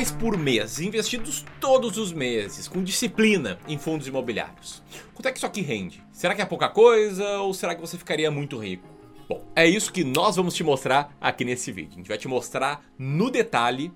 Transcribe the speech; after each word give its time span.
reais 0.00 0.10
por 0.10 0.38
mês, 0.38 0.80
investidos 0.80 1.44
todos 1.60 1.98
os 1.98 2.10
meses, 2.10 2.66
com 2.66 2.82
disciplina 2.82 3.58
em 3.68 3.76
fundos 3.76 4.06
imobiliários. 4.06 4.82
Quanto 5.12 5.28
é 5.28 5.30
que 5.30 5.36
isso 5.36 5.44
aqui 5.44 5.60
rende? 5.60 6.02
Será 6.10 6.34
que 6.34 6.40
é 6.40 6.46
pouca 6.46 6.70
coisa 6.70 7.40
ou 7.40 7.52
será 7.52 7.74
que 7.74 7.82
você 7.82 7.98
ficaria 7.98 8.30
muito 8.30 8.56
rico? 8.56 8.88
Bom, 9.28 9.44
é 9.54 9.66
isso 9.66 9.92
que 9.92 10.02
nós 10.02 10.36
vamos 10.36 10.54
te 10.54 10.64
mostrar 10.64 11.14
aqui 11.20 11.44
nesse 11.44 11.70
vídeo. 11.70 11.92
A 11.92 11.96
gente 11.96 12.08
vai 12.08 12.16
te 12.16 12.26
mostrar 12.26 12.82
no 12.98 13.30
detalhe 13.30 13.92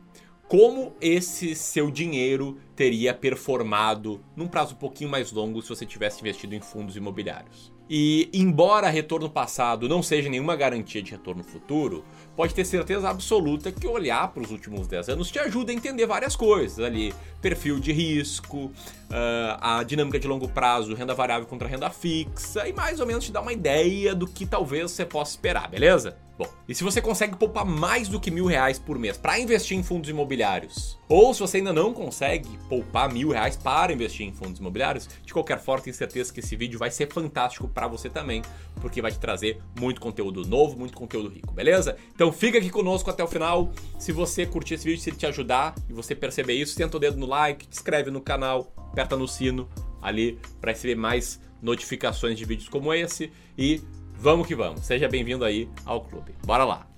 como 0.46 0.94
esse 1.00 1.54
seu 1.54 1.90
dinheiro 1.90 2.60
teria 2.76 3.14
performado 3.14 4.22
num 4.36 4.46
prazo 4.46 4.74
um 4.74 4.78
pouquinho 4.78 5.08
mais 5.08 5.32
longo 5.32 5.62
se 5.62 5.70
você 5.70 5.86
tivesse 5.86 6.20
investido 6.20 6.54
em 6.54 6.60
fundos 6.60 6.96
imobiliários. 6.96 7.73
E 7.88 8.30
embora 8.32 8.88
retorno 8.88 9.28
passado 9.28 9.88
não 9.88 10.02
seja 10.02 10.30
nenhuma 10.30 10.56
garantia 10.56 11.02
de 11.02 11.10
retorno 11.10 11.44
futuro, 11.44 12.02
pode 12.34 12.54
ter 12.54 12.64
certeza 12.64 13.10
absoluta 13.10 13.70
que 13.70 13.86
olhar 13.86 14.28
para 14.28 14.42
os 14.42 14.50
últimos 14.50 14.86
10 14.86 15.10
anos 15.10 15.30
te 15.30 15.38
ajuda 15.38 15.70
a 15.70 15.74
entender 15.74 16.06
várias 16.06 16.34
coisas 16.34 16.84
ali. 16.84 17.14
Perfil 17.42 17.78
de 17.78 17.92
risco, 17.92 18.72
ah, 19.10 19.78
a 19.78 19.82
dinâmica 19.82 20.18
de 20.18 20.26
longo 20.26 20.48
prazo, 20.48 20.94
renda 20.94 21.14
variável 21.14 21.46
contra 21.46 21.68
renda 21.68 21.90
fixa, 21.90 22.66
e 22.66 22.72
mais 22.72 23.00
ou 23.00 23.06
menos 23.06 23.24
te 23.24 23.32
dá 23.32 23.42
uma 23.42 23.52
ideia 23.52 24.14
do 24.14 24.26
que 24.26 24.46
talvez 24.46 24.90
você 24.90 25.04
possa 25.04 25.32
esperar, 25.32 25.68
beleza? 25.68 26.16
Bom, 26.36 26.48
e 26.68 26.74
se 26.74 26.82
você 26.82 27.00
consegue 27.00 27.36
poupar 27.36 27.64
mais 27.64 28.08
do 28.08 28.18
que 28.18 28.30
mil 28.30 28.46
reais 28.46 28.76
por 28.78 28.98
mês 28.98 29.16
para 29.16 29.38
investir 29.38 29.76
em 29.76 29.84
fundos 29.84 30.10
imobiliários, 30.10 30.98
ou 31.08 31.32
se 31.34 31.40
você 31.40 31.58
ainda 31.58 31.72
não 31.72 31.92
consegue 31.92 32.48
poupar 32.68 33.12
mil 33.12 33.30
reais 33.30 33.56
para 33.56 33.92
investir 33.92 34.26
em 34.26 34.32
fundos 34.32 34.60
imobiliários, 34.60 35.08
de 35.24 35.32
qualquer 35.32 35.58
forma, 35.58 35.84
tenho 35.84 35.96
certeza 35.96 36.32
que 36.32 36.40
esse 36.40 36.56
vídeo 36.56 36.78
vai 36.78 36.90
ser 36.90 37.12
fantástico 37.12 37.68
para 37.68 37.86
você 37.86 38.08
também, 38.08 38.42
porque 38.80 39.02
vai 39.02 39.12
te 39.12 39.18
trazer 39.18 39.60
muito 39.78 40.00
conteúdo 40.00 40.46
novo, 40.46 40.78
muito 40.78 40.94
conteúdo 40.94 41.28
rico, 41.28 41.52
beleza? 41.52 41.96
Então 42.14 42.32
fica 42.32 42.58
aqui 42.58 42.70
conosco 42.70 43.10
até 43.10 43.22
o 43.22 43.28
final. 43.28 43.70
Se 43.98 44.12
você 44.12 44.46
curtir 44.46 44.74
esse 44.74 44.84
vídeo, 44.84 45.00
se 45.00 45.10
ele 45.10 45.16
te 45.16 45.26
ajudar 45.26 45.74
e 45.88 45.92
você 45.92 46.14
perceber 46.14 46.54
isso, 46.54 46.74
senta 46.74 46.96
o 46.96 47.00
dedo 47.00 47.16
no 47.16 47.26
like, 47.26 47.66
te 47.66 47.74
inscreve 47.74 48.10
no 48.10 48.20
canal, 48.20 48.72
aperta 48.76 49.16
no 49.16 49.28
sino 49.28 49.68
ali 50.02 50.38
para 50.60 50.72
receber 50.72 50.94
mais 50.94 51.40
notificações 51.62 52.36
de 52.36 52.44
vídeos 52.44 52.68
como 52.68 52.92
esse 52.92 53.32
e 53.56 53.82
Vamos 54.24 54.46
que 54.46 54.54
vamos. 54.54 54.86
Seja 54.86 55.08
bem-vindo 55.08 55.44
aí 55.44 55.68
ao 55.84 56.00
clube. 56.00 56.34
Bora 56.46 56.64
lá. 56.64 56.93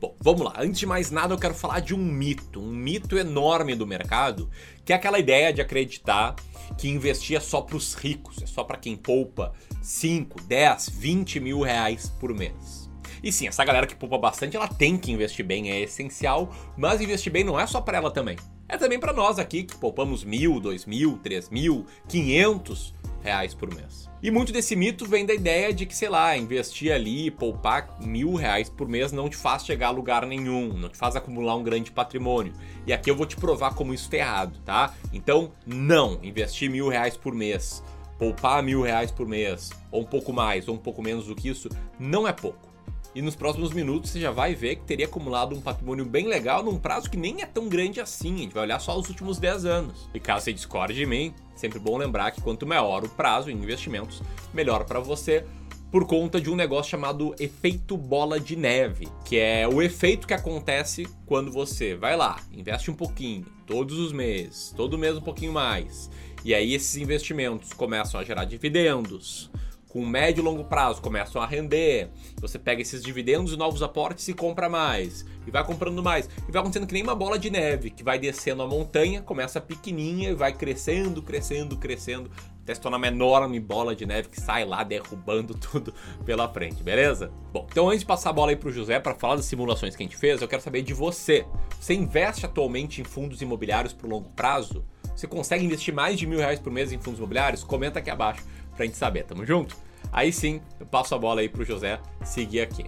Bom, 0.00 0.14
vamos 0.20 0.42
lá. 0.42 0.54
Antes 0.58 0.78
de 0.78 0.86
mais 0.86 1.10
nada, 1.10 1.34
eu 1.34 1.38
quero 1.38 1.54
falar 1.54 1.80
de 1.80 1.92
um 1.92 1.98
mito, 1.98 2.60
um 2.60 2.72
mito 2.72 3.18
enorme 3.18 3.74
do 3.74 3.84
mercado, 3.84 4.48
que 4.84 4.92
é 4.92 4.96
aquela 4.96 5.18
ideia 5.18 5.52
de 5.52 5.60
acreditar 5.60 6.36
que 6.76 6.88
investir 6.88 7.36
é 7.36 7.40
só 7.40 7.60
para 7.60 7.76
os 7.76 7.94
ricos, 7.94 8.40
é 8.40 8.46
só 8.46 8.62
para 8.62 8.78
quem 8.78 8.94
poupa 8.94 9.52
5, 9.82 10.42
10, 10.42 10.90
20 10.90 11.40
mil 11.40 11.62
reais 11.62 12.12
por 12.20 12.32
mês. 12.32 12.88
E 13.20 13.32
sim, 13.32 13.48
essa 13.48 13.64
galera 13.64 13.88
que 13.88 13.96
poupa 13.96 14.16
bastante, 14.16 14.56
ela 14.56 14.68
tem 14.68 14.96
que 14.96 15.10
investir 15.10 15.44
bem, 15.44 15.72
é 15.72 15.80
essencial, 15.80 16.54
mas 16.76 17.00
investir 17.00 17.32
bem 17.32 17.42
não 17.42 17.58
é 17.58 17.66
só 17.66 17.80
para 17.80 17.98
ela 17.98 18.12
também 18.12 18.36
é 18.68 18.76
também 18.76 19.00
para 19.00 19.14
nós 19.14 19.38
aqui 19.38 19.62
que 19.62 19.74
poupamos 19.76 20.22
mil, 20.22 20.60
dois 20.60 20.84
mil, 20.84 21.18
três 21.22 21.48
mil, 21.48 21.86
quinhentos 22.06 22.94
reais 23.22 23.54
por 23.54 23.72
mês. 23.74 24.08
E 24.20 24.30
muito 24.30 24.52
desse 24.52 24.74
mito 24.74 25.06
vem 25.06 25.24
da 25.24 25.32
ideia 25.32 25.72
de 25.72 25.86
que, 25.86 25.94
sei 25.94 26.08
lá, 26.08 26.36
investir 26.36 26.92
ali, 26.92 27.30
poupar 27.30 28.00
mil 28.00 28.34
reais 28.34 28.68
por 28.68 28.88
mês 28.88 29.12
não 29.12 29.28
te 29.28 29.36
faz 29.36 29.64
chegar 29.64 29.88
a 29.88 29.92
lugar 29.92 30.26
nenhum, 30.26 30.72
não 30.72 30.88
te 30.88 30.96
faz 30.96 31.14
acumular 31.14 31.54
um 31.54 31.62
grande 31.62 31.92
patrimônio. 31.92 32.52
E 32.86 32.92
aqui 32.92 33.10
eu 33.10 33.16
vou 33.16 33.26
te 33.26 33.36
provar 33.36 33.74
como 33.74 33.94
isso 33.94 34.04
está 34.04 34.16
errado, 34.16 34.58
tá? 34.64 34.92
Então, 35.12 35.52
não, 35.64 36.18
investir 36.22 36.68
mil 36.68 36.88
reais 36.88 37.16
por 37.16 37.32
mês, 37.32 37.82
poupar 38.18 38.60
mil 38.60 38.82
reais 38.82 39.12
por 39.12 39.26
mês, 39.26 39.70
ou 39.90 40.02
um 40.02 40.06
pouco 40.06 40.32
mais, 40.32 40.66
ou 40.66 40.74
um 40.74 40.78
pouco 40.78 41.00
menos 41.00 41.26
do 41.26 41.36
que 41.36 41.48
isso, 41.48 41.68
não 41.98 42.26
é 42.26 42.32
pouco. 42.32 42.68
E 43.14 43.22
nos 43.22 43.34
próximos 43.34 43.72
minutos 43.72 44.10
você 44.10 44.20
já 44.20 44.30
vai 44.30 44.54
ver 44.54 44.76
que 44.76 44.82
teria 44.82 45.06
acumulado 45.06 45.54
um 45.54 45.60
patrimônio 45.60 46.04
bem 46.04 46.26
legal 46.26 46.62
num 46.62 46.78
prazo 46.78 47.10
que 47.10 47.16
nem 47.16 47.42
é 47.42 47.46
tão 47.46 47.68
grande 47.68 48.00
assim. 48.00 48.34
A 48.34 48.38
gente 48.38 48.54
vai 48.54 48.64
olhar 48.64 48.78
só 48.78 48.98
os 48.98 49.08
últimos 49.08 49.38
10 49.38 49.64
anos. 49.64 50.08
E 50.12 50.20
caso 50.20 50.44
você 50.44 50.52
discorde 50.52 50.94
de 50.94 51.06
mim, 51.06 51.34
sempre 51.58 51.78
bom 51.78 51.96
lembrar 51.96 52.30
que 52.30 52.40
quanto 52.40 52.66
maior 52.66 53.04
o 53.04 53.08
prazo 53.08 53.50
em 53.50 53.54
investimentos, 53.54 54.22
melhor 54.54 54.84
para 54.84 55.00
você 55.00 55.44
por 55.90 56.06
conta 56.06 56.40
de 56.40 56.50
um 56.50 56.56
negócio 56.56 56.90
chamado 56.90 57.34
efeito 57.38 57.96
bola 57.96 58.38
de 58.38 58.54
neve, 58.54 59.08
que 59.24 59.38
é 59.38 59.66
o 59.66 59.80
efeito 59.80 60.26
que 60.26 60.34
acontece 60.34 61.06
quando 61.24 61.50
você 61.50 61.94
vai 61.94 62.14
lá, 62.14 62.40
investe 62.52 62.90
um 62.90 62.94
pouquinho, 62.94 63.46
todos 63.66 63.98
os 63.98 64.12
meses, 64.12 64.72
todo 64.76 64.98
mês 64.98 65.16
um 65.16 65.22
pouquinho 65.22 65.52
mais, 65.52 66.10
e 66.44 66.54
aí 66.54 66.74
esses 66.74 66.96
investimentos 66.96 67.72
começam 67.72 68.20
a 68.20 68.24
gerar 68.24 68.44
dividendos, 68.44 69.50
com 69.88 70.04
médio 70.04 70.42
e 70.42 70.44
longo 70.44 70.64
prazo 70.64 71.00
começam 71.00 71.40
a 71.40 71.46
render, 71.46 72.10
você 72.40 72.58
pega 72.58 72.82
esses 72.82 73.02
dividendos 73.02 73.52
e 73.52 73.56
novos 73.56 73.82
aportes 73.82 74.28
e 74.28 74.34
compra 74.34 74.68
mais, 74.68 75.24
e 75.46 75.50
vai 75.50 75.64
comprando 75.64 76.02
mais, 76.02 76.28
e 76.46 76.52
vai 76.52 76.60
acontecendo 76.60 76.86
que 76.86 76.92
nem 76.92 77.02
uma 77.02 77.14
bola 77.14 77.38
de 77.38 77.50
neve, 77.50 77.90
que 77.90 78.04
vai 78.04 78.18
descendo 78.18 78.62
a 78.62 78.66
montanha, 78.66 79.22
começa 79.22 79.60
pequenininha 79.60 80.30
e 80.30 80.34
vai 80.34 80.52
crescendo, 80.52 81.22
crescendo, 81.22 81.76
crescendo, 81.76 82.30
até 82.62 82.74
se 82.74 82.80
tornar 82.82 82.98
uma 82.98 83.06
enorme 83.06 83.58
bola 83.58 83.96
de 83.96 84.04
neve 84.04 84.28
que 84.28 84.38
sai 84.38 84.66
lá 84.66 84.84
derrubando 84.84 85.54
tudo 85.56 85.94
pela 86.26 86.46
frente, 86.48 86.82
beleza? 86.82 87.32
Bom, 87.50 87.66
então 87.70 87.88
antes 87.88 88.00
de 88.00 88.06
passar 88.06 88.28
a 88.30 88.32
bola 88.34 88.50
aí 88.50 88.56
pro 88.56 88.70
José 88.70 89.00
para 89.00 89.14
falar 89.14 89.36
das 89.36 89.46
simulações 89.46 89.96
que 89.96 90.02
a 90.02 90.06
gente 90.06 90.18
fez, 90.18 90.42
eu 90.42 90.48
quero 90.48 90.60
saber 90.60 90.82
de 90.82 90.92
você. 90.92 91.46
Você 91.80 91.94
investe 91.94 92.44
atualmente 92.44 93.00
em 93.00 93.04
fundos 93.04 93.40
imobiliários 93.40 93.94
pro 93.94 94.06
longo 94.06 94.28
prazo? 94.30 94.84
Você 95.16 95.26
consegue 95.26 95.64
investir 95.64 95.94
mais 95.94 96.18
de 96.18 96.26
mil 96.26 96.38
reais 96.38 96.60
por 96.60 96.70
mês 96.70 96.92
em 96.92 96.98
fundos 96.98 97.18
imobiliários? 97.18 97.64
Comenta 97.64 97.98
aqui 97.98 98.10
abaixo 98.10 98.44
pra 98.78 98.86
gente 98.86 98.96
saber, 98.96 99.24
tamo 99.24 99.44
junto? 99.44 99.76
Aí 100.12 100.32
sim, 100.32 100.62
eu 100.78 100.86
passo 100.86 101.12
a 101.12 101.18
bola 101.18 101.40
aí 101.40 101.48
pro 101.48 101.64
José 101.64 101.98
seguir 102.24 102.60
aqui. 102.60 102.86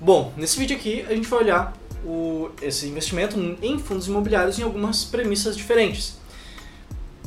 Bom, 0.00 0.32
nesse 0.36 0.58
vídeo 0.58 0.76
aqui 0.76 1.06
a 1.08 1.14
gente 1.14 1.28
vai 1.28 1.40
olhar 1.40 1.72
o, 2.04 2.50
esse 2.60 2.86
investimento 2.88 3.38
em 3.62 3.78
fundos 3.78 4.08
imobiliários 4.08 4.58
em 4.58 4.62
algumas 4.64 5.04
premissas 5.04 5.56
diferentes. 5.56 6.18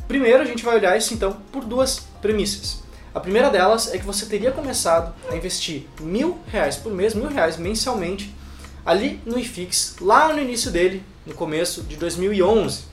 Primeiro 0.06 0.44
a 0.44 0.46
gente 0.46 0.64
vai 0.64 0.76
olhar 0.76 0.98
isso 0.98 1.14
então 1.14 1.38
por 1.52 1.64
duas 1.64 2.00
premissas. 2.22 2.84
A 3.16 3.20
primeira 3.22 3.50
delas 3.50 3.94
é 3.94 3.98
que 3.98 4.06
você 4.06 4.26
teria 4.26 4.52
começado 4.52 5.14
a 5.30 5.36
investir 5.36 5.88
mil 6.02 6.40
reais 6.48 6.76
por 6.76 6.94
mês, 6.94 7.14
mil 7.14 7.30
reais 7.30 7.56
mensalmente, 7.56 8.36
ali 8.86 9.22
no 9.26 9.40
IFIX, 9.40 9.96
lá 10.02 10.34
no 10.34 10.40
início 10.40 10.72
dele, 10.72 11.04
no 11.26 11.34
começo 11.34 11.84
de 11.84 11.96
2011. 11.96 12.84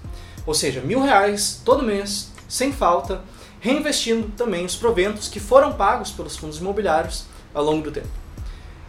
Ou 0.46 0.54
seja, 0.54 0.80
mil 0.80 1.00
reais 1.00 1.60
todo 1.64 1.84
mês, 1.84 2.30
sem 2.48 2.72
falta, 2.72 3.22
reinvestindo 3.60 4.28
também 4.36 4.64
os 4.64 4.76
proventos 4.76 5.28
que 5.28 5.40
foram 5.40 5.72
pagos 5.72 6.10
pelos 6.10 6.36
fundos 6.36 6.58
imobiliários 6.58 7.24
ao 7.54 7.64
longo 7.64 7.82
do 7.82 7.90
tempo. 7.90 8.08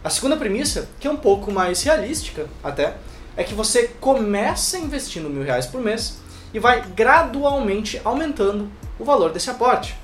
A 0.02 0.08
segunda 0.08 0.36
premissa, 0.36 0.88
que 0.98 1.06
é 1.06 1.10
um 1.10 1.16
pouco 1.16 1.50
mais 1.52 1.82
realística 1.82 2.46
até, 2.62 2.96
é 3.36 3.44
que 3.44 3.54
você 3.54 3.88
começa 4.00 4.78
investindo 4.78 5.28
mil 5.28 5.42
reais 5.42 5.66
por 5.66 5.80
mês 5.80 6.18
e 6.52 6.58
vai 6.58 6.82
gradualmente 6.82 8.00
aumentando 8.04 8.70
o 8.98 9.04
valor 9.04 9.30
desse 9.30 9.50
aporte, 9.50 9.96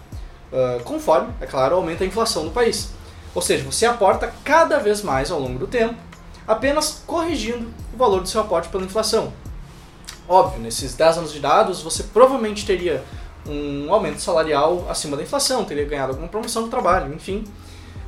uh, 0.52 0.82
conforme, 0.84 1.32
é 1.40 1.46
claro, 1.46 1.76
aumenta 1.76 2.04
a 2.04 2.06
inflação 2.06 2.44
do 2.44 2.50
país. 2.50 2.90
Ou 3.34 3.42
seja, 3.42 3.64
você 3.64 3.84
aporta 3.84 4.32
cada 4.44 4.78
vez 4.78 5.02
mais 5.02 5.30
ao 5.30 5.40
longo 5.40 5.58
do 5.58 5.66
tempo, 5.66 5.96
apenas 6.46 7.02
corrigindo 7.06 7.68
o 7.92 7.96
valor 7.96 8.22
do 8.22 8.28
seu 8.28 8.40
aporte 8.40 8.68
pela 8.68 8.84
inflação. 8.84 9.32
Óbvio, 10.28 10.60
nesses 10.60 10.94
10 10.94 11.18
anos 11.18 11.32
de 11.32 11.40
dados, 11.40 11.82
você 11.82 12.02
provavelmente 12.02 12.66
teria 12.66 13.04
um 13.48 13.92
aumento 13.92 14.20
salarial 14.20 14.86
acima 14.88 15.16
da 15.16 15.22
inflação, 15.22 15.64
teria 15.64 15.84
ganhado 15.84 16.12
alguma 16.12 16.28
promoção 16.28 16.64
do 16.64 16.68
trabalho, 16.68 17.14
enfim. 17.14 17.44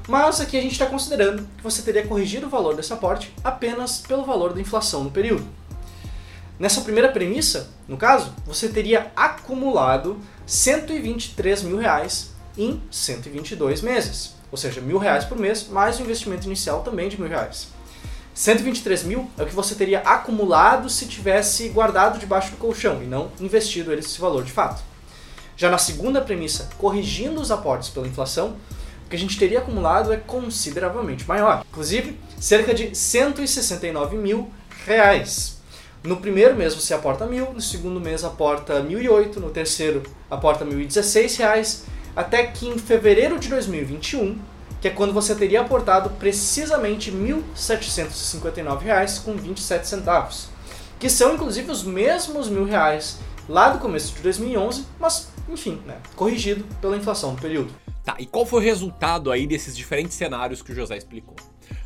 Mas 0.08 0.40
aqui 0.40 0.56
a 0.56 0.62
gente 0.62 0.72
está 0.72 0.86
considerando 0.86 1.46
que 1.56 1.62
você 1.62 1.82
teria 1.82 2.06
corrigido 2.06 2.46
o 2.46 2.50
valor 2.50 2.74
desse 2.74 2.92
aporte 2.92 3.34
apenas 3.44 3.98
pelo 3.98 4.24
valor 4.24 4.52
da 4.52 4.60
inflação 4.60 5.04
no 5.04 5.10
período. 5.10 5.46
Nessa 6.58 6.80
primeira 6.80 7.10
premissa, 7.10 7.70
no 7.86 7.96
caso, 7.96 8.32
você 8.44 8.68
teria 8.68 9.12
acumulado 9.14 10.18
123 10.46 11.62
mil 11.62 11.76
reais 11.76 12.30
em 12.56 12.82
122 12.90 13.82
meses, 13.82 14.34
ou 14.50 14.58
seja, 14.58 14.80
mil 14.80 14.98
reais 14.98 15.24
por 15.24 15.38
mês 15.38 15.68
mais 15.68 16.00
o 16.00 16.02
investimento 16.02 16.46
inicial 16.46 16.80
também 16.82 17.08
de 17.08 17.20
mil 17.20 17.28
reais. 17.28 17.68
123 18.34 19.02
mil 19.04 19.30
é 19.36 19.42
o 19.42 19.46
que 19.46 19.54
você 19.54 19.74
teria 19.74 20.00
acumulado 20.00 20.88
se 20.88 21.06
tivesse 21.06 21.68
guardado 21.68 22.18
debaixo 22.18 22.52
do 22.52 22.56
colchão 22.56 23.02
e 23.02 23.06
não 23.06 23.30
investido 23.40 23.92
esse 23.92 24.20
valor 24.20 24.42
de 24.42 24.52
fato. 24.52 24.80
Já 25.58 25.68
na 25.68 25.76
segunda 25.76 26.20
premissa, 26.20 26.68
corrigindo 26.78 27.40
os 27.40 27.50
aportes 27.50 27.88
pela 27.88 28.06
inflação, 28.06 28.54
o 29.04 29.08
que 29.10 29.16
a 29.16 29.18
gente 29.18 29.36
teria 29.36 29.58
acumulado 29.58 30.12
é 30.12 30.16
consideravelmente 30.16 31.26
maior. 31.26 31.64
Inclusive, 31.68 32.16
cerca 32.38 32.72
de 32.72 32.96
169 32.96 34.16
mil 34.16 34.48
reais. 34.86 35.58
No 36.04 36.18
primeiro 36.18 36.54
mês 36.54 36.76
você 36.76 36.94
aporta 36.94 37.26
mil, 37.26 37.52
no 37.52 37.60
segundo 37.60 37.98
mês 37.98 38.22
aporta 38.22 38.80
1.008, 38.80 39.38
no 39.38 39.50
terceiro 39.50 40.04
aporta 40.30 40.64
1.016 40.64 41.38
reais, 41.38 41.82
até 42.14 42.46
que 42.46 42.68
em 42.68 42.78
fevereiro 42.78 43.36
de 43.36 43.48
2021, 43.48 44.38
que 44.80 44.86
é 44.86 44.92
quando 44.92 45.12
você 45.12 45.34
teria 45.34 45.62
aportado 45.62 46.10
precisamente 46.10 47.10
R$ 47.10 47.42
1.759,27, 47.56 50.46
que 51.00 51.10
são 51.10 51.34
inclusive 51.34 51.68
os 51.68 51.82
mesmos 51.82 52.48
mil 52.48 52.64
reais 52.64 53.18
lá 53.48 53.70
do 53.70 53.80
começo 53.80 54.14
de 54.14 54.22
2011, 54.22 54.86
mas 55.00 55.36
enfim, 55.48 55.80
né, 55.86 56.00
corrigido 56.14 56.64
pela 56.80 56.96
inflação 56.96 57.34
do 57.34 57.40
período. 57.40 57.72
Tá, 58.04 58.16
e 58.18 58.26
qual 58.26 58.46
foi 58.46 58.60
o 58.60 58.62
resultado 58.62 59.30
aí 59.30 59.46
desses 59.46 59.76
diferentes 59.76 60.16
cenários 60.16 60.62
que 60.62 60.72
o 60.72 60.74
José 60.74 60.96
explicou? 60.96 61.36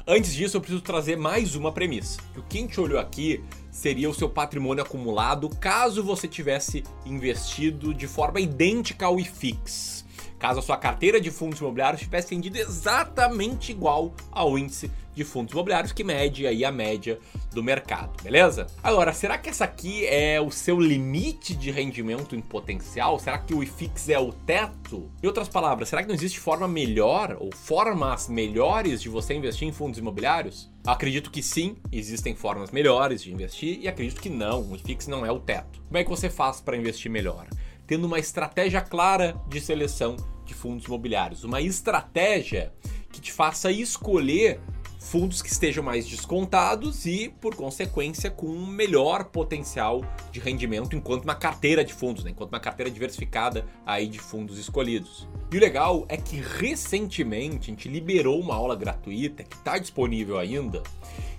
Antes 0.06 0.34
disso, 0.34 0.56
eu 0.56 0.60
preciso 0.60 0.82
trazer 0.82 1.16
mais 1.16 1.54
uma 1.54 1.72
premissa. 1.72 2.20
Que 2.32 2.40
o 2.40 2.42
que 2.42 2.58
a 2.58 2.60
gente 2.60 2.80
olhou 2.80 2.98
aqui 2.98 3.42
seria 3.70 4.10
o 4.10 4.14
seu 4.14 4.28
patrimônio 4.28 4.82
acumulado 4.82 5.48
caso 5.48 6.02
você 6.02 6.26
tivesse 6.26 6.82
investido 7.06 7.94
de 7.94 8.06
forma 8.06 8.40
idêntica 8.40 9.06
ao 9.06 9.18
IFIX. 9.18 10.04
Caso 10.42 10.58
a 10.58 10.62
sua 10.62 10.76
carteira 10.76 11.20
de 11.20 11.30
fundos 11.30 11.60
imobiliários 11.60 12.02
tivesse 12.02 12.34
rendido 12.34 12.58
exatamente 12.58 13.70
igual 13.70 14.12
ao 14.32 14.58
índice 14.58 14.90
de 15.14 15.22
fundos 15.22 15.52
imobiliários 15.52 15.92
que 15.92 16.02
mede 16.02 16.48
aí 16.48 16.64
a 16.64 16.72
média 16.72 17.20
do 17.52 17.62
mercado, 17.62 18.20
beleza? 18.24 18.66
Agora, 18.82 19.12
será 19.12 19.38
que 19.38 19.48
essa 19.48 19.62
aqui 19.62 20.04
é 20.04 20.40
o 20.40 20.50
seu 20.50 20.80
limite 20.80 21.54
de 21.54 21.70
rendimento 21.70 22.34
em 22.34 22.40
potencial? 22.40 23.20
Será 23.20 23.38
que 23.38 23.54
o 23.54 23.62
IFIX 23.62 24.08
é 24.08 24.18
o 24.18 24.32
teto? 24.32 25.08
Em 25.22 25.28
outras 25.28 25.48
palavras, 25.48 25.88
será 25.88 26.02
que 26.02 26.08
não 26.08 26.14
existe 26.14 26.40
forma 26.40 26.66
melhor 26.66 27.36
ou 27.38 27.54
formas 27.54 28.28
melhores 28.28 29.00
de 29.00 29.08
você 29.08 29.34
investir 29.34 29.68
em 29.68 29.72
fundos 29.72 30.00
imobiliários? 30.00 30.68
Acredito 30.84 31.30
que 31.30 31.40
sim, 31.40 31.76
existem 31.92 32.34
formas 32.34 32.72
melhores 32.72 33.22
de 33.22 33.32
investir 33.32 33.78
e 33.80 33.86
acredito 33.86 34.20
que 34.20 34.28
não, 34.28 34.72
o 34.72 34.74
IFIX 34.74 35.06
não 35.06 35.24
é 35.24 35.30
o 35.30 35.38
teto. 35.38 35.80
Como 35.86 35.98
é 35.98 36.02
que 36.02 36.10
você 36.10 36.28
faz 36.28 36.60
para 36.60 36.76
investir 36.76 37.08
melhor? 37.08 37.46
Tendo 37.86 38.06
uma 38.06 38.18
estratégia 38.18 38.80
clara 38.80 39.40
de 39.48 39.60
seleção 39.60 40.16
de 40.44 40.54
fundos 40.54 40.86
imobiliários, 40.86 41.44
uma 41.44 41.60
estratégia 41.60 42.72
que 43.10 43.20
te 43.20 43.32
faça 43.32 43.70
escolher 43.70 44.60
fundos 45.02 45.42
que 45.42 45.50
estejam 45.50 45.82
mais 45.82 46.06
descontados 46.06 47.04
e, 47.06 47.28
por 47.40 47.54
consequência, 47.56 48.30
com 48.30 48.46
um 48.46 48.66
melhor 48.66 49.24
potencial 49.24 50.00
de 50.30 50.38
rendimento 50.38 50.94
enquanto 50.94 51.24
uma 51.24 51.34
carteira 51.34 51.84
de 51.84 51.92
fundos, 51.92 52.24
né? 52.24 52.30
enquanto 52.30 52.50
uma 52.50 52.60
carteira 52.60 52.90
diversificada 52.90 53.66
aí 53.84 54.06
de 54.06 54.18
fundos 54.18 54.58
escolhidos. 54.58 55.28
E 55.50 55.56
o 55.56 55.60
legal 55.60 56.06
é 56.08 56.16
que 56.16 56.36
recentemente 56.36 57.70
a 57.70 57.74
gente 57.74 57.88
liberou 57.88 58.40
uma 58.40 58.54
aula 58.54 58.76
gratuita 58.76 59.42
que 59.42 59.56
está 59.56 59.76
disponível 59.76 60.38
ainda 60.38 60.82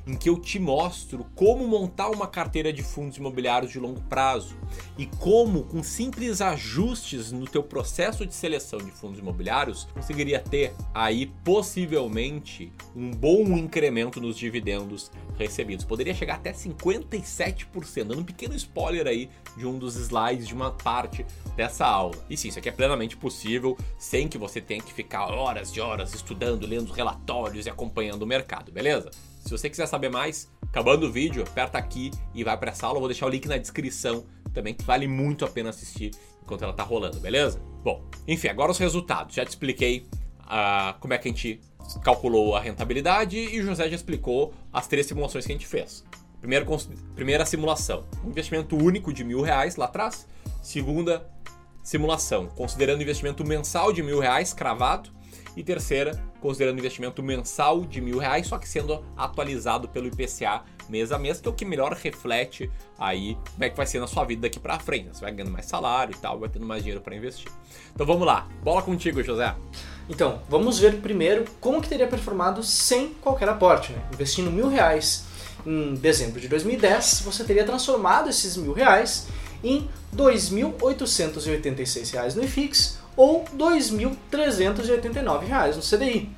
em 0.06 0.16
que 0.16 0.30
eu 0.30 0.38
te 0.38 0.60
mostro 0.60 1.26
como 1.36 1.68
montar 1.68 2.10
uma 2.10 2.28
carteira 2.28 2.74
de 2.74 2.84
fundos 2.84 3.18
imobiliários 3.18 3.72
de 3.72 3.80
longo 3.80 4.02
prazo 4.02 4.56
e 4.98 5.06
como, 5.06 5.64
com 5.64 5.82
simples 5.82 6.42
ajustes 6.42 7.32
no 7.32 7.46
teu 7.46 7.64
processo 7.64 8.26
de 8.26 8.34
seleção 8.34 8.80
de 8.80 8.92
fundos 8.92 9.20
imobiliários, 9.20 9.88
conseguiria 9.94 10.40
ter 10.40 10.74
aí 10.94 11.28
possivelmente 11.44 12.72
um 12.96 13.12
bom 13.12 13.58
incremento 13.58 14.20
nos 14.20 14.38
dividendos 14.38 15.12
recebidos. 15.38 15.86
Poderia 15.86 16.14
chegar 16.14 16.36
até 16.36 16.52
57%, 16.52 18.04
dando 18.04 18.20
um 18.20 18.26
pequeno 18.26 18.56
spoiler 18.56 19.08
aí 19.08 19.30
de 19.56 19.66
um 19.66 19.78
dos 19.78 19.96
slides 19.96 20.48
de 20.48 20.54
uma 20.54 20.72
parte 20.72 21.26
dessa 21.56 21.86
aula. 21.86 22.16
E 22.30 22.36
sim, 22.36 22.50
isso 22.50 22.60
aqui 22.60 22.70
é 22.70 22.72
plenamente 22.72 23.16
possível 23.16 23.78
sem 23.98 24.28
que 24.28 24.38
você 24.38 24.60
tenha 24.60 24.82
que 24.82 24.94
ficar 24.94 25.26
horas 25.26 25.70
e 25.70 25.80
horas 25.80 26.14
estudando, 26.14 26.68
lendo 26.68 26.92
relatórios 26.92 27.66
e 27.66 27.70
acompanhando 27.70 28.24
o 28.24 28.28
mercado, 28.28 28.72
beleza? 28.72 29.12
Se 29.44 29.52
você 29.52 29.70
quiser 29.70 29.86
saber 29.88 30.10
mais, 30.10 30.50
acabando 30.62 31.06
o 31.06 31.12
vídeo, 31.12 31.44
aperta 31.44 31.78
aqui 31.78 32.12
e 32.34 32.44
vai 32.44 32.58
para 32.58 32.72
essa 32.72 32.88
aula. 32.88 32.98
Eu 32.98 33.02
vou 33.02 33.10
deixar 33.10 33.26
o 33.26 33.30
link 33.30 33.46
na 33.46 33.58
descrição 33.58 34.26
também, 34.54 34.74
que 34.74 34.84
vale 34.86 35.06
muito 35.06 35.44
a 35.44 35.50
pena 35.50 35.70
assistir 35.70 36.12
enquanto 36.42 36.64
ela 36.64 36.72
tá 36.72 36.84
rolando, 36.84 37.20
beleza? 37.20 37.60
Bom, 37.84 38.04
enfim, 38.26 38.48
agora 38.48 38.72
os 38.72 38.78
resultados. 38.78 39.36
Já 39.36 39.46
te 39.46 39.50
expliquei 39.50 40.08
uh, 40.42 40.98
como 41.00 41.14
é 41.14 41.18
que 41.18 41.28
a 41.28 41.32
gente 41.32 41.60
calculou 42.04 42.56
a 42.56 42.62
rentabilidade 42.62 43.38
e 43.38 43.60
o 43.60 43.66
José 43.66 43.90
já 43.90 43.96
explicou 43.96 44.54
as 44.72 44.88
três 44.88 45.06
simulações 45.06 45.46
que 45.46 45.52
a 45.52 45.56
gente 45.56 45.68
fez. 45.68 46.06
Primeiro, 46.40 46.66
primeira 47.14 47.46
simulação, 47.46 48.06
um 48.24 48.30
investimento 48.30 48.78
único 48.78 49.12
de 49.12 49.24
mil 49.24 49.42
reais 49.42 49.76
lá 49.76 49.86
atrás. 49.86 50.26
Segunda 50.62 51.30
simulação, 51.84 52.48
considerando 52.48 53.02
investimento 53.02 53.46
mensal 53.46 53.92
de 53.92 54.02
mil 54.02 54.20
reais 54.20 54.54
cravado 54.54 55.10
e 55.56 55.64
terceira, 55.64 56.22
considerando 56.44 56.78
investimento 56.78 57.24
mensal 57.24 57.86
de 57.86 58.02
mil 58.02 58.18
reais, 58.18 58.48
só 58.48 58.58
que 58.58 58.68
sendo 58.68 59.02
atualizado 59.16 59.88
pelo 59.88 60.08
IPCA 60.08 60.66
mês 60.90 61.14
a 61.14 61.18
mês, 61.18 61.40
que 61.40 61.48
é 61.48 61.52
o 61.52 61.54
que 61.54 61.64
melhor 61.64 61.94
reflete 61.94 62.70
aí 63.00 63.38
como 63.54 63.64
é 63.64 63.70
que 63.70 63.78
vai 63.78 63.86
ser 63.86 64.02
na 64.02 64.08
sua 64.08 64.26
vida 64.26 64.42
daqui 64.42 64.60
para 64.60 64.78
frente. 64.78 65.08
Você 65.14 65.22
vai 65.22 65.32
ganhando 65.32 65.54
mais 65.54 65.66
salário 65.66 66.14
e 66.14 66.18
tal, 66.18 66.38
vai 66.38 66.50
tendo 66.50 66.66
mais 66.66 66.84
dinheiro 66.84 67.02
para 67.02 67.16
investir. 67.16 67.50
Então 67.96 68.06
vamos 68.06 68.28
lá, 68.28 68.50
bola 68.62 68.82
contigo, 68.82 69.24
José. 69.24 69.56
Então, 70.10 70.42
vamos 70.50 70.80
ver 70.80 71.00
primeiro 71.00 71.46
como 71.62 71.82
que 71.82 71.88
teria 71.88 72.08
performado 72.08 72.62
sem 72.62 73.14
qualquer 73.14 73.48
aporte. 73.48 73.94
Né? 73.94 74.02
Investindo 74.14 74.52
mil 74.52 74.68
reais 74.68 75.24
em 75.66 75.96
dezembro 75.96 76.42
de 76.42 76.50
2010, 76.50 77.22
você 77.24 77.46
teria 77.46 77.64
transformado 77.64 78.30
esses 78.30 78.58
mil 78.58 78.74
reais 78.74 79.28
em 79.64 79.90
R$ 80.12 80.18
2.886 80.18 82.36
no 82.36 82.44
IFIX 82.44 83.02
ou 83.16 83.44
R$ 83.44 83.50
2.389 83.58 85.76
no 85.76 85.82
CDI. 85.82 86.30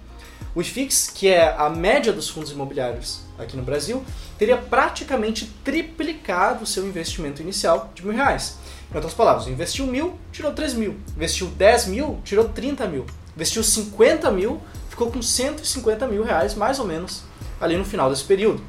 O 0.56 0.62
IFIX, 0.62 1.12
que 1.13 1.27
é 1.27 1.54
a 1.57 1.69
média 1.69 2.13
dos 2.13 2.30
fundos 2.30 2.51
imobiliários 2.51 3.19
aqui 3.38 3.57
no 3.57 3.63
Brasil, 3.63 4.06
teria 4.38 4.56
praticamente 4.56 5.51
triplicado 5.63 6.63
o 6.63 6.68
seu 6.68 6.88
investimento 6.88 7.42
inicial 7.42 7.92
de 7.94 8.06
mil 8.06 8.16
reais. 8.16 8.57
Em 8.89 8.95
outras 8.95 9.13
palavras, 9.13 9.48
investiu 9.48 9.86
mil, 9.86 10.18
tirou 10.31 10.54
3 10.54 10.75
mil. 10.75 10.95
Investiu 11.16 11.48
10 11.48 11.88
mil, 11.88 12.22
tirou 12.24 12.48
30 12.48 12.88
mil. 12.88 13.06
Investiu 13.36 13.62
50 13.62 14.31
mil, 14.31 14.62
ficou 14.89 15.12
com 15.12 15.21
150 15.21 16.07
mil 16.07 16.24
reais, 16.24 16.56
mais 16.56 16.80
ou 16.80 16.86
menos, 16.86 17.24
ali 17.60 17.75
no 17.75 17.83
final 17.83 18.10
desse 18.10 18.24
período. 18.24 18.63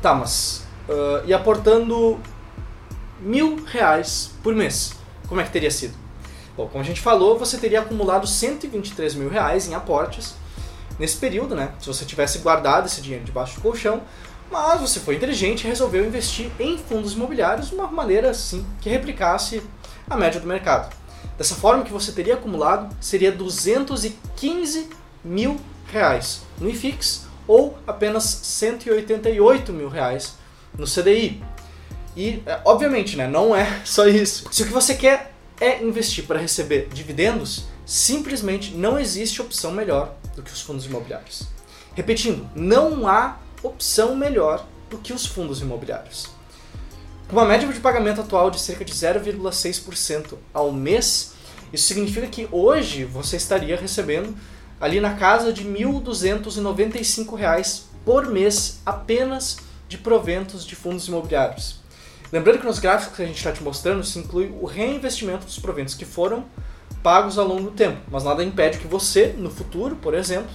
Tá, 0.00 0.14
mas... 0.14 0.64
Uh, 0.88 1.26
e 1.26 1.34
aportando 1.34 2.18
mil 3.20 3.62
reais 3.66 4.30
por 4.42 4.54
mês, 4.54 4.94
como 5.28 5.40
é 5.40 5.44
que 5.44 5.50
teria 5.50 5.70
sido? 5.70 5.94
Bom, 6.58 6.66
como 6.66 6.82
a 6.82 6.84
gente 6.84 7.00
falou, 7.00 7.38
você 7.38 7.56
teria 7.56 7.78
acumulado 7.78 8.26
123 8.26 9.14
mil 9.14 9.28
reais 9.28 9.68
em 9.68 9.74
aportes 9.74 10.34
nesse 10.98 11.16
período, 11.16 11.54
né? 11.54 11.70
Se 11.78 11.86
você 11.86 12.04
tivesse 12.04 12.38
guardado 12.38 12.86
esse 12.86 13.00
dinheiro 13.00 13.24
debaixo 13.24 13.54
do 13.54 13.60
colchão, 13.60 14.02
mas 14.50 14.80
você 14.80 14.98
foi 14.98 15.14
inteligente 15.14 15.62
e 15.62 15.68
resolveu 15.68 16.04
investir 16.04 16.50
em 16.58 16.76
fundos 16.76 17.12
imobiliários 17.12 17.68
de 17.68 17.76
uma 17.76 17.86
maneira 17.86 18.30
assim 18.30 18.66
que 18.80 18.90
replicasse 18.90 19.62
a 20.10 20.16
média 20.16 20.40
do 20.40 20.48
mercado. 20.48 20.92
Dessa 21.36 21.54
forma, 21.54 21.84
que 21.84 21.92
você 21.92 22.10
teria 22.10 22.34
acumulado 22.34 22.92
seria 23.00 23.30
215 23.30 24.90
mil 25.22 25.60
reais 25.86 26.40
no 26.58 26.68
IFIX 26.68 27.24
ou 27.46 27.78
apenas 27.86 28.24
188 28.24 29.72
mil 29.72 29.88
reais 29.88 30.34
no 30.76 30.86
CDI. 30.86 31.40
E, 32.16 32.42
é, 32.44 32.60
obviamente, 32.64 33.16
né, 33.16 33.28
não 33.28 33.54
é 33.54 33.80
só 33.86 34.08
isso. 34.08 34.48
Se 34.50 34.64
o 34.64 34.66
que 34.66 34.72
você 34.72 34.96
quer 34.96 35.37
é 35.60 35.82
investir 35.82 36.24
para 36.24 36.38
receber 36.38 36.88
dividendos, 36.92 37.66
simplesmente 37.84 38.72
não 38.72 38.98
existe 38.98 39.40
opção 39.42 39.72
melhor 39.72 40.14
do 40.36 40.42
que 40.42 40.52
os 40.52 40.60
fundos 40.60 40.86
imobiliários. 40.86 41.44
Repetindo, 41.94 42.48
não 42.54 43.08
há 43.08 43.38
opção 43.62 44.14
melhor 44.14 44.66
do 44.88 44.98
que 44.98 45.12
os 45.12 45.26
fundos 45.26 45.60
imobiliários. 45.60 46.28
Com 47.28 47.36
uma 47.36 47.44
média 47.44 47.68
de 47.68 47.80
pagamento 47.80 48.20
atual 48.20 48.50
de 48.50 48.58
cerca 48.60 48.84
de 48.84 48.92
0,6% 48.92 50.38
ao 50.54 50.72
mês, 50.72 51.32
isso 51.72 51.86
significa 51.86 52.26
que 52.26 52.48
hoje 52.50 53.04
você 53.04 53.36
estaria 53.36 53.76
recebendo 53.76 54.34
ali 54.80 55.00
na 55.00 55.14
casa 55.14 55.52
de 55.52 55.62
R$ 55.62 55.84
1.295 55.84 57.82
por 58.04 58.26
mês 58.26 58.80
apenas 58.86 59.58
de 59.88 59.98
proventos 59.98 60.64
de 60.64 60.74
fundos 60.74 61.08
imobiliários. 61.08 61.77
Lembrando 62.32 62.58
que 62.58 62.66
nos 62.66 62.78
gráficos 62.78 63.16
que 63.16 63.22
a 63.22 63.26
gente 63.26 63.36
está 63.36 63.52
te 63.52 63.62
mostrando 63.62 64.04
se 64.04 64.18
inclui 64.18 64.54
o 64.60 64.66
reinvestimento 64.66 65.46
dos 65.46 65.58
proventos 65.58 65.94
que 65.94 66.04
foram 66.04 66.44
pagos 67.02 67.38
ao 67.38 67.46
longo 67.46 67.62
do 67.62 67.70
tempo, 67.70 68.00
mas 68.10 68.24
nada 68.24 68.44
impede 68.44 68.78
que 68.78 68.86
você, 68.86 69.34
no 69.38 69.50
futuro, 69.50 69.96
por 69.96 70.14
exemplo, 70.14 70.50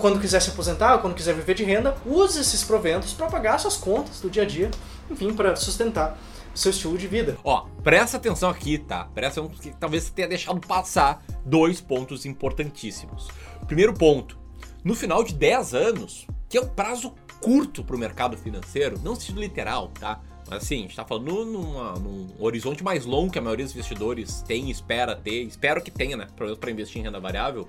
quando 0.00 0.18
quiser 0.18 0.40
se 0.40 0.50
aposentar, 0.50 0.98
quando 0.98 1.14
quiser 1.14 1.34
viver 1.34 1.54
de 1.54 1.62
renda, 1.62 1.96
use 2.06 2.40
esses 2.40 2.64
proventos 2.64 3.12
para 3.12 3.26
pagar 3.26 3.58
suas 3.58 3.76
contas 3.76 4.20
do 4.20 4.30
dia 4.30 4.42
a 4.42 4.46
dia, 4.46 4.70
enfim, 5.10 5.34
para 5.34 5.54
sustentar 5.54 6.18
seu 6.54 6.70
estilo 6.70 6.96
de 6.96 7.06
vida. 7.06 7.36
Ó, 7.44 7.66
presta 7.84 8.16
atenção 8.16 8.48
aqui, 8.48 8.78
tá? 8.78 9.04
Presta 9.14 9.40
atenção 9.40 9.60
que 9.60 9.70
talvez 9.78 10.04
você 10.04 10.12
tenha 10.12 10.26
deixado 10.26 10.58
passar 10.66 11.22
dois 11.44 11.82
pontos 11.82 12.24
importantíssimos. 12.24 13.28
Primeiro 13.66 13.92
ponto, 13.92 14.38
no 14.82 14.94
final 14.94 15.22
de 15.22 15.34
10 15.34 15.74
anos, 15.74 16.26
que 16.48 16.56
é 16.56 16.60
um 16.62 16.68
prazo 16.68 17.12
curto 17.42 17.84
para 17.84 17.94
o 17.94 17.98
mercado 17.98 18.38
financeiro, 18.38 18.98
não 19.04 19.14
sentido 19.14 19.40
literal, 19.40 19.88
tá? 19.88 20.18
Mas 20.48 20.62
assim, 20.62 20.78
a 20.78 20.82
gente 20.82 20.96
tá 20.96 21.04
falando 21.04 21.44
numa, 21.44 21.94
num 21.94 22.28
horizonte 22.38 22.82
mais 22.82 23.04
longo 23.04 23.32
que 23.32 23.38
a 23.38 23.42
maioria 23.42 23.64
dos 23.64 23.74
investidores 23.74 24.42
tem, 24.42 24.70
espera 24.70 25.16
ter, 25.16 25.42
espero 25.42 25.82
que 25.82 25.90
tenha, 25.90 26.16
né? 26.16 26.26
Para 26.36 26.70
investir 26.70 27.00
em 27.00 27.04
renda 27.04 27.18
variável. 27.18 27.68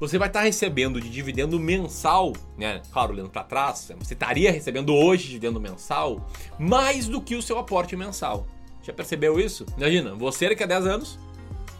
Você 0.00 0.16
vai 0.16 0.28
estar 0.28 0.40
tá 0.40 0.44
recebendo 0.44 1.00
de 1.00 1.08
dividendo 1.08 1.58
mensal, 1.58 2.32
né? 2.56 2.82
Claro, 2.92 3.12
olhando 3.12 3.30
para 3.30 3.42
trás, 3.42 3.90
você 3.98 4.14
estaria 4.14 4.50
recebendo 4.52 4.94
hoje 4.94 5.26
dividendo 5.26 5.60
mensal 5.60 6.28
mais 6.58 7.08
do 7.08 7.20
que 7.20 7.34
o 7.34 7.42
seu 7.42 7.58
aporte 7.58 7.96
mensal. 7.96 8.46
Já 8.82 8.92
percebeu 8.92 9.38
isso? 9.38 9.66
Imagina, 9.76 10.14
você 10.14 10.48
daqui 10.48 10.62
a 10.62 10.66
10 10.66 10.86
anos 10.86 11.18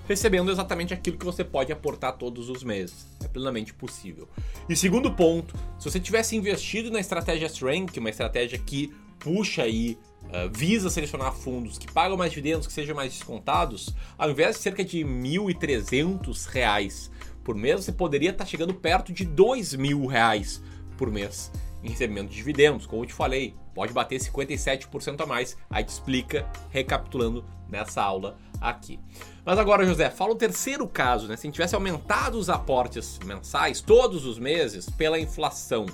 recebendo 0.08 0.50
exatamente 0.50 0.94
aquilo 0.94 1.18
que 1.18 1.24
você 1.24 1.44
pode 1.44 1.70
aportar 1.70 2.16
todos 2.16 2.48
os 2.48 2.64
meses. 2.64 3.06
É 3.22 3.28
plenamente 3.28 3.74
possível. 3.74 4.28
E 4.68 4.74
segundo 4.74 5.12
ponto, 5.12 5.54
se 5.78 5.88
você 5.88 6.00
tivesse 6.00 6.34
investido 6.34 6.90
na 6.90 6.98
estratégia 6.98 7.46
Strength, 7.46 7.98
uma 7.98 8.10
estratégia 8.10 8.58
que 8.58 8.92
puxa 9.18 9.62
aí 9.62 9.98
uh, 10.24 10.50
visa 10.52 10.90
selecionar 10.90 11.32
fundos 11.32 11.78
que 11.78 11.90
pagam 11.90 12.16
mais 12.16 12.30
dividendos, 12.30 12.66
que 12.66 12.72
sejam 12.72 12.94
mais 12.94 13.12
descontados, 13.12 13.94
ao 14.16 14.30
invés 14.30 14.56
de 14.56 14.62
cerca 14.62 14.84
de 14.84 15.02
R$ 15.02 15.08
1.300 15.08 17.10
por 17.44 17.54
mês, 17.54 17.84
você 17.84 17.92
poderia 17.92 18.30
estar 18.30 18.44
chegando 18.44 18.74
perto 18.74 19.12
de 19.12 19.24
R$ 19.24 19.30
2.000 19.30 20.60
por 20.96 21.10
mês 21.10 21.50
em 21.82 21.88
recebimento 21.88 22.30
de 22.30 22.36
dividendos. 22.36 22.86
Como 22.86 23.02
eu 23.02 23.06
te 23.06 23.14
falei, 23.14 23.54
pode 23.74 23.92
bater 23.92 24.20
57% 24.20 25.20
a 25.20 25.26
mais. 25.26 25.56
Aí 25.70 25.84
te 25.84 25.90
explica, 25.90 26.46
recapitulando 26.70 27.44
nessa 27.68 28.02
aula 28.02 28.36
aqui. 28.60 28.98
Mas 29.44 29.58
agora, 29.58 29.86
José, 29.86 30.10
fala 30.10 30.32
o 30.32 30.36
terceiro 30.36 30.86
caso, 30.86 31.28
né? 31.28 31.36
Se 31.36 31.42
a 31.42 31.46
gente 31.46 31.54
tivesse 31.54 31.74
aumentado 31.74 32.38
os 32.38 32.50
aportes 32.50 33.18
mensais 33.24 33.80
todos 33.80 34.24
os 34.24 34.38
meses 34.38 34.90
pela 34.90 35.18
inflação, 35.18 35.86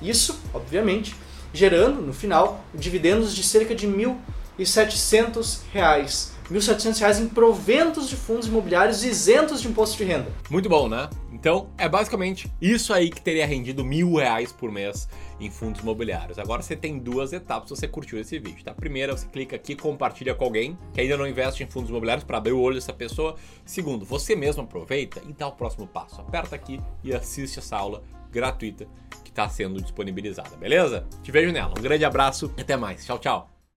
Isso, 0.00 0.38
obviamente, 0.52 1.14
gerando 1.52 2.00
no 2.00 2.12
final 2.12 2.64
dividendos 2.74 3.34
de 3.34 3.42
cerca 3.42 3.74
de 3.74 3.86
R$ 3.86 4.16
1.700 4.58 5.60
R$ 5.72 6.06
1.700 6.50 7.20
em 7.20 7.28
proventos 7.28 8.08
de 8.08 8.16
fundos 8.16 8.48
imobiliários 8.48 9.04
isentos 9.04 9.60
de 9.62 9.68
imposto 9.68 9.96
de 9.96 10.04
renda. 10.04 10.30
Muito 10.50 10.68
bom, 10.68 10.88
né? 10.88 11.08
Então 11.32 11.70
é 11.76 11.88
basicamente 11.88 12.52
isso 12.60 12.92
aí 12.92 13.10
que 13.10 13.20
teria 13.20 13.46
rendido 13.46 13.84
mil 13.84 14.14
reais 14.16 14.52
por 14.52 14.70
mês 14.70 15.08
em 15.40 15.50
fundos 15.50 15.80
imobiliários. 15.80 16.38
Agora 16.38 16.62
você 16.62 16.76
tem 16.76 16.98
duas 16.98 17.32
etapas 17.32 17.68
se 17.68 17.76
você 17.76 17.88
curtiu 17.88 18.18
esse 18.20 18.38
vídeo. 18.38 18.64
Tá? 18.64 18.72
Primeira, 18.72 19.16
você 19.16 19.26
clica 19.26 19.56
aqui, 19.56 19.74
compartilha 19.74 20.34
com 20.34 20.44
alguém 20.44 20.78
que 20.92 21.00
ainda 21.00 21.16
não 21.16 21.26
investe 21.26 21.62
em 21.62 21.66
fundos 21.66 21.90
imobiliários 21.90 22.24
para 22.24 22.38
abrir 22.38 22.52
o 22.52 22.60
olho 22.60 22.76
dessa 22.76 22.92
pessoa. 22.92 23.34
Segundo, 23.64 24.04
você 24.04 24.36
mesmo 24.36 24.62
aproveita 24.62 25.20
e 25.26 25.32
dá 25.32 25.48
o 25.48 25.52
próximo 25.52 25.86
passo. 25.86 26.20
Aperta 26.20 26.54
aqui 26.54 26.80
e 27.02 27.12
assiste 27.14 27.58
essa 27.58 27.76
aula 27.76 28.02
gratuita 28.30 28.86
que 29.24 29.30
está 29.30 29.48
sendo 29.48 29.80
disponibilizada, 29.80 30.56
beleza? 30.56 31.06
Te 31.22 31.30
vejo 31.30 31.52
nela. 31.52 31.74
Um 31.76 31.82
grande 31.82 32.04
abraço 32.04 32.52
e 32.56 32.62
até 32.62 32.76
mais. 32.76 33.04
Tchau, 33.04 33.18
tchau. 33.18 33.51